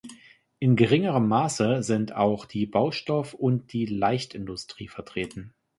[0.57, 5.53] In geringerem Maße sind auch die Baustoff- und die Leichtindustrie vertreten.